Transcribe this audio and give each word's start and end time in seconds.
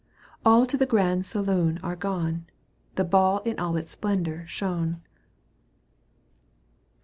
All 0.43 0.65
to 0.65 0.77
the 0.77 0.87
grand 0.87 1.27
saloon 1.27 1.79
are 1.83 1.95
gone— 1.95 2.47
The 2.95 3.03
ball 3.05 3.37
in 3.45 3.59
all 3.59 3.77
its 3.77 3.91
splendour 3.91 4.45
shone. 4.47 4.99